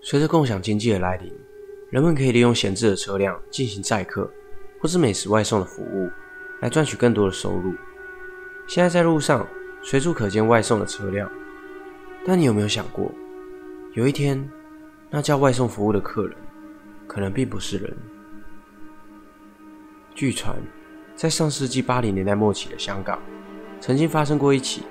[0.00, 1.32] 随着共享经济的来临，
[1.90, 4.28] 人们可以利用闲置的车辆进行载客
[4.80, 6.10] 或是美食外送的服务，
[6.60, 7.72] 来赚取更多的收入。
[8.66, 9.46] 现在在路上
[9.82, 11.30] 随处可见外送的车辆，
[12.26, 13.10] 但你有没有想过，
[13.94, 14.48] 有一天
[15.10, 16.36] 那叫外送服务的客人，
[17.06, 17.96] 可能并不是人？
[20.14, 20.56] 据传，
[21.14, 23.20] 在上世纪八零年代末期的香港，
[23.80, 24.82] 曾经发生过一起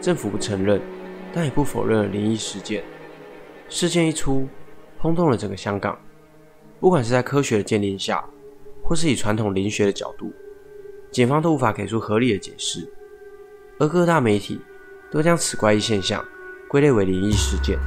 [0.00, 0.80] 政府不承认
[1.32, 2.84] 但也不否认的灵异事件。
[3.68, 4.48] 事件一出。
[5.00, 5.96] 轰动了整个香港，
[6.80, 8.24] 不管是在科学的鉴定下，
[8.82, 10.32] 或是以传统灵学的角度，
[11.12, 12.92] 警方都无法给出合理的解释，
[13.78, 14.60] 而各大媒体
[15.08, 16.24] 都将此怪异现象
[16.68, 17.78] 归类为灵异事件。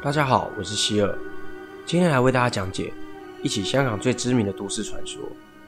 [0.00, 1.18] 大家好，我是希尔，
[1.84, 2.92] 今天来为大家讲解
[3.42, 5.20] 一起香港最知名的都市传说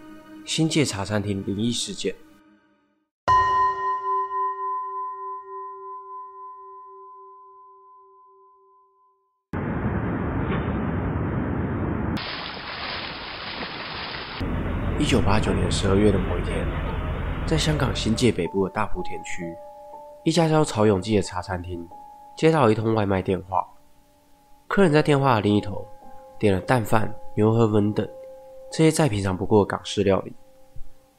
[0.47, 2.15] ——新界茶餐厅灵异事件。
[15.09, 16.67] 九八九年十二月的某一天，
[17.47, 19.57] 在香港新界北部的大埔田区，
[20.23, 21.89] 一家叫曹永记的茶餐厅
[22.37, 23.67] 接到一通外卖电话。
[24.67, 25.83] 客人在电话的另一头
[26.39, 28.07] 点了蛋饭、牛河粉等
[28.71, 30.35] 这些再平常不过的港式料理，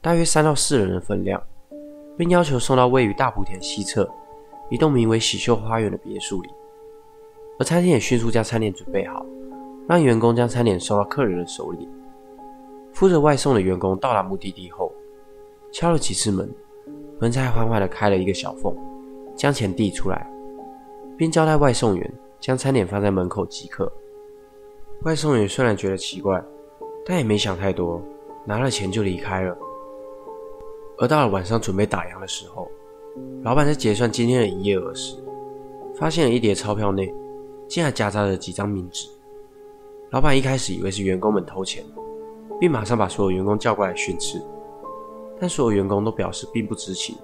[0.00, 1.42] 大约三到四人的分量，
[2.16, 4.08] 并要求送到位于大埔田西侧
[4.68, 6.48] 一栋名为喜秀花园的别墅里。
[7.58, 9.26] 而餐厅也迅速将餐点准备好，
[9.88, 11.88] 让员工将餐点送到客人的手里。
[12.92, 14.92] 负责外送的员工到达目的地后，
[15.72, 16.52] 敲了几次门，
[17.18, 18.74] 门才缓缓地开了一个小缝，
[19.36, 20.30] 将钱递出来，
[21.16, 23.90] 并交代外送员将餐点放在门口即可。
[25.04, 26.42] 外送员虽然觉得奇怪，
[27.06, 28.02] 但也没想太多，
[28.44, 29.56] 拿了钱就离开了。
[30.98, 32.70] 而到了晚上准备打烊的时候，
[33.42, 35.16] 老板在结算今天的营业额时，
[35.94, 37.10] 发现了一叠钞票内
[37.66, 39.08] 竟然夹杂着几张冥纸。
[40.10, 41.82] 老板一开始以为是员工们偷钱。
[42.60, 44.40] 并马上把所有员工叫过来训斥，
[45.40, 47.16] 但所有员工都表示并不知情。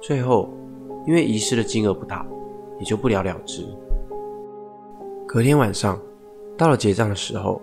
[0.00, 0.48] 最后，
[1.06, 2.26] 因为遗失的金额不大，
[2.78, 3.62] 也就不了了之。
[5.26, 6.00] 隔天晚上，
[6.56, 7.60] 到了结账的时候，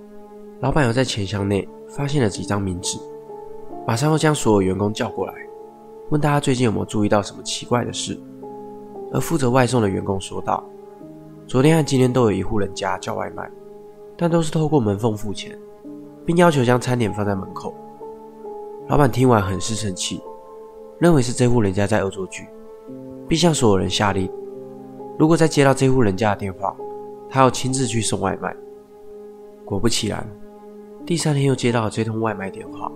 [0.60, 3.00] 老板又在钱箱内发现了几张冥纸，
[3.88, 5.34] 马上又将所有员工叫过来，
[6.12, 8.16] 问大家最近有没有注意到什么奇怪的事。
[9.12, 10.64] 而负责外送的员工说道
[11.48, 13.50] ：“昨天和今天都有一户人家叫外卖，
[14.16, 15.58] 但都是透过门缝付钱。”
[16.26, 17.74] 并要求将餐点放在门口。
[18.88, 20.22] 老板听完很是生气，
[21.00, 22.48] 认为是这户人家在恶作剧，
[23.28, 24.30] 并向所有人下令：
[25.18, 26.76] 如果再接到这户人家的电话，
[27.30, 28.56] 他要亲自去送外卖。
[29.64, 30.28] 果不其然，
[31.06, 32.92] 第三天又接到了这通外卖电话，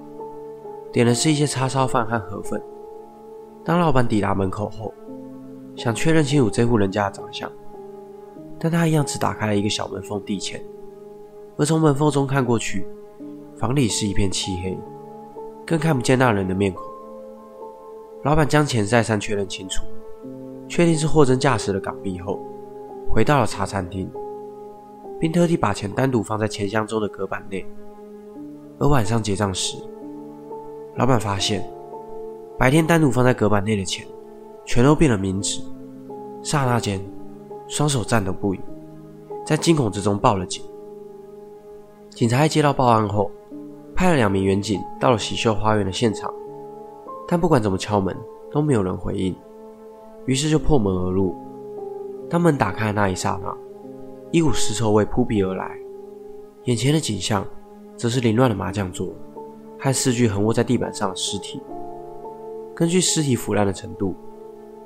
[0.91, 2.61] 点的是一些叉烧饭和河粉。
[3.63, 4.93] 当老板抵达门口后，
[5.75, 7.51] 想确认清楚这户人家的长相，
[8.59, 10.61] 但他一样只打开了一个小门缝递钱，
[11.57, 12.85] 而从门缝中看过去。
[13.59, 14.79] 房里是一片漆黑，
[15.67, 16.81] 更看不见那人的面孔。
[18.23, 19.83] 老板将钱再三确认清楚，
[20.65, 22.39] 确定是货真价实的港币后，
[23.13, 24.09] 回到了茶餐厅，
[25.19, 27.65] 并特地把钱单独放在钱箱中的隔板内。
[28.79, 29.77] 而晚上结账时，
[30.95, 31.69] 老板发现
[32.57, 34.07] 白天单独放在隔板内的钱，
[34.63, 35.61] 全都变了名纸。
[36.41, 37.05] 刹那间，
[37.67, 38.59] 双手颤抖不已，
[39.45, 40.63] 在惊恐之中报了警。
[42.11, 43.29] 警察在接到报案后。
[43.99, 46.33] 派了两名员警到了喜秀花园的现场，
[47.27, 48.15] 但不管怎么敲门
[48.49, 49.35] 都没有人回应，
[50.25, 51.35] 于是就破门而入。
[52.29, 53.53] 当门打开的那一刹那，
[54.31, 55.77] 一股尸臭味扑鼻而来，
[56.63, 57.45] 眼前的景象
[57.97, 59.13] 则是凌乱的麻将桌
[59.77, 61.61] 和四具横卧在地板上的尸体。
[62.73, 64.15] 根据尸体腐烂的程度，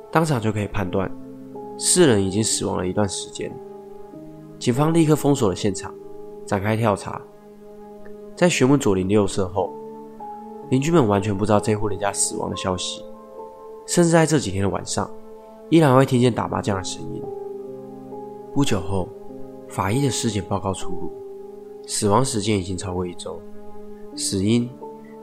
[0.10, 1.08] 当场就可以判断
[1.78, 3.56] 四人已经死亡了一段时间。
[4.58, 5.94] 警方立刻封锁了现场，
[6.48, 7.22] 展开调查。
[8.36, 9.72] 在询问左邻右舍后，
[10.70, 13.04] 邻居们完全不知道这户人家死亡的消息，
[13.86, 15.10] 甚至在这几天的晚上，
[15.70, 17.22] 依然会听见打麻将的声音。
[18.54, 19.08] 不久后，
[19.68, 21.12] 法医的尸检报告出炉，
[21.86, 23.40] 死亡时间已经超过一周，
[24.16, 24.68] 死因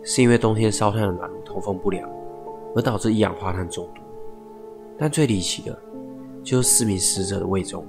[0.05, 2.09] 是因为冬天烧炭的暖炉通风不良，
[2.77, 4.03] 而导致一氧化碳中毒。
[4.97, 5.77] 但最离奇的，
[6.45, 7.85] 就是四名死者的胃中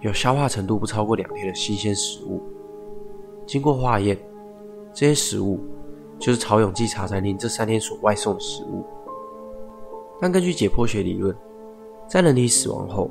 [0.00, 2.40] 有消化程度不超过两天的新鲜食物，
[3.46, 4.18] 经过化验。
[4.96, 5.60] 这些食物
[6.18, 8.82] 就是曹永记茶餐厅这三天所外送的食物。
[10.18, 11.36] 但根据解剖学理论，
[12.08, 13.10] 在人体死亡后，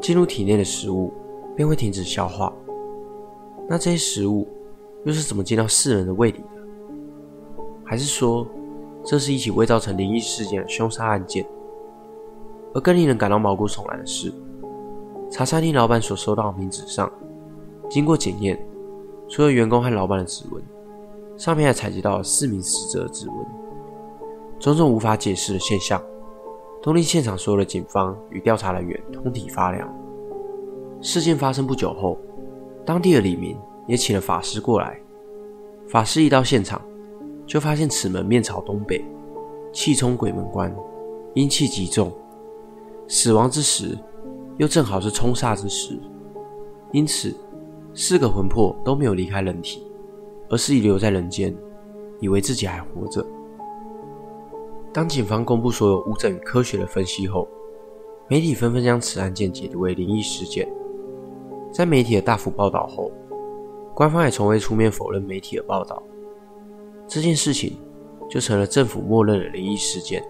[0.00, 1.12] 进入体内的食物
[1.56, 2.52] 便会停止消化。
[3.68, 4.46] 那这些食物
[5.04, 7.64] 又是怎么进到世人的胃里的？
[7.84, 8.46] 还是说，
[9.02, 11.44] 这是一起伪造成灵异事件的凶杀案件？
[12.74, 14.32] 而更令人感到毛骨悚然的是，
[15.32, 17.10] 茶餐厅老板所收到的名纸上，
[17.90, 18.56] 经过检验，
[19.28, 20.62] 除了员工和老板的指纹，
[21.38, 23.36] 上面还采集到了四名死者的指纹。
[24.58, 26.02] 种种无法解释的现象，
[26.82, 29.88] 都令现场所有的警方与调查人员通体发凉。
[31.00, 32.18] 事件发生不久后，
[32.84, 33.56] 当地的李明
[33.86, 35.00] 也请了法师过来。
[35.86, 36.82] 法师一到现场，
[37.46, 39.02] 就发现此门面朝东北，
[39.72, 40.74] 气冲鬼门关，
[41.34, 42.12] 阴气极重。
[43.06, 43.96] 死亡之时，
[44.58, 45.98] 又正好是冲煞之时，
[46.92, 47.32] 因此
[47.94, 49.82] 四个魂魄都没有离开人体，
[50.48, 51.54] 而是遗留在人间，
[52.20, 53.24] 以为自己还活着。
[54.92, 57.46] 当警方公布所有物证与科学的分析后，
[58.28, 60.68] 媒体纷纷将此案件解读为灵异事件。
[61.70, 63.12] 在媒体的大幅报道后，
[63.94, 66.02] 官方也从未出面否认媒体的报道，
[67.06, 67.78] 这件事情
[68.28, 70.24] 就成了政府默认的灵异事件。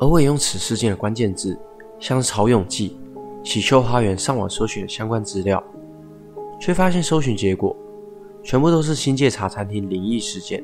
[0.00, 1.58] 而我也用此事件的关键字，
[1.98, 2.96] 像曹永记、
[3.42, 5.62] 喜秀花园上网搜寻相关资料，
[6.60, 7.76] 却发现搜寻结果
[8.42, 10.62] 全部都是新界茶餐厅灵异事件，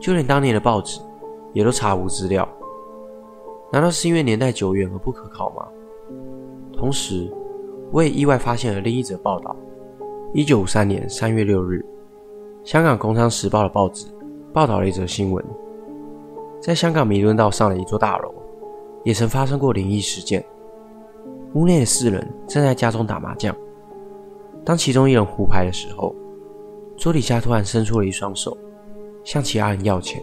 [0.00, 1.00] 就连当年的报纸
[1.52, 2.48] 也都查无资料。
[3.72, 5.66] 难道是因为年代久远而不可考吗？
[6.72, 7.30] 同时，
[7.90, 9.54] 我也意外发现了另一则报道：
[10.32, 11.84] 一九五三年三月六日，
[12.64, 14.06] 香港《工商时报》的报纸
[14.52, 15.44] 报道了一则新闻。
[16.60, 18.32] 在香港弥敦道上的一座大楼，
[19.04, 20.44] 也曾发生过灵异事件。
[21.54, 23.54] 屋内的四人正在家中打麻将，
[24.64, 26.14] 当其中一人胡牌的时候，
[26.96, 28.56] 桌底下突然伸出了一双手，
[29.22, 30.22] 向其他人要钱。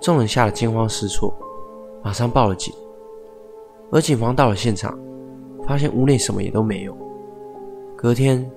[0.00, 1.32] 众人吓得惊慌失措，
[2.02, 2.74] 马上报了警。
[3.90, 4.98] 而警方到了现场，
[5.66, 6.96] 发现屋内什么也都没有。
[7.94, 8.50] 隔天，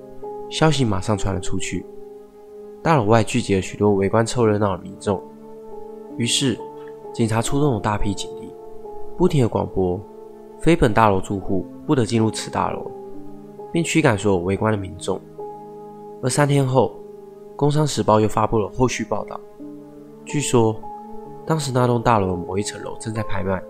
[0.49, 1.85] 消息马上传了出去，
[2.81, 5.21] 大楼外聚集了许多围观凑热闹的民众。
[6.17, 6.57] 于是，
[7.13, 8.51] 警察出动了大批警力，
[9.15, 9.99] 不停的广播：
[10.59, 12.89] 非本大楼住户不得进入此大楼，
[13.71, 15.21] 并驱赶所有围观的民众。
[16.21, 16.99] 而三天后，
[17.55, 19.39] 《工商时报》又发布了后续报道。
[20.25, 20.75] 据说，
[21.45, 23.61] 当时那栋大楼的某一层楼正在拍卖，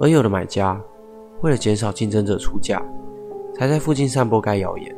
[0.00, 0.80] 而有的买家
[1.40, 2.82] 为了减少竞争者出价，
[3.54, 4.94] 才在附近散播该谣言。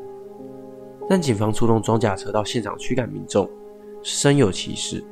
[1.08, 3.48] 但警方出动装甲车到现场驱赶民众，
[4.02, 5.04] 是深有其事。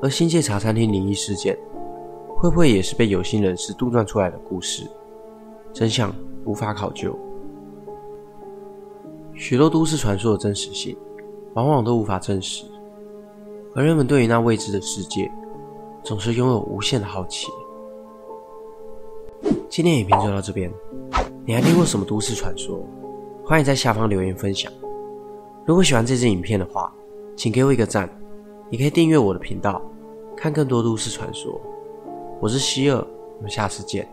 [0.00, 1.58] 而新界茶餐厅灵异事件，
[2.36, 4.88] 会不会也是被有心人士杜撰出来的故事？
[5.72, 6.14] 真相
[6.44, 7.18] 无法考究。
[9.36, 10.96] 许多都市传说的真实性，
[11.54, 12.64] 往往都无法证实，
[13.74, 15.30] 而人们对于那未知的世界，
[16.04, 17.48] 总是拥有无限的好奇。
[19.68, 20.72] 今天影片就到这边，
[21.44, 22.78] 你还听过什么都市传说？
[23.44, 24.72] 欢迎在下方留言分享。
[25.66, 26.94] 如果喜欢这支影片的话，
[27.36, 28.08] 请给我一个赞，
[28.70, 29.82] 也可以订阅我的频道。
[30.36, 31.60] 看更多都市传说，
[32.40, 33.04] 我是希尔，
[33.36, 34.08] 我们下次见。